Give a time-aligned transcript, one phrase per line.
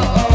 [0.00, 0.27] oh, oh.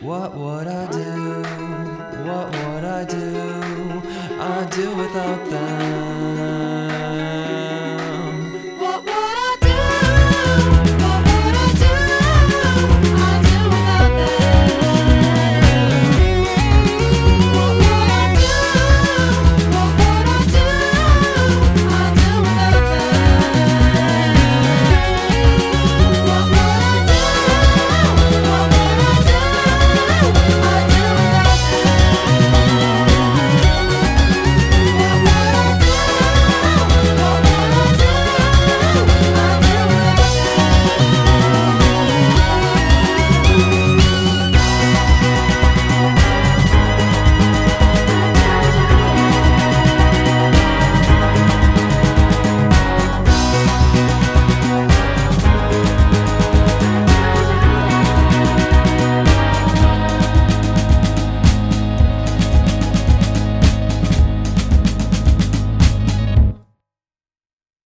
[0.00, 1.42] What would I do?
[2.28, 4.02] What would I do?
[4.38, 6.15] I'd do without them.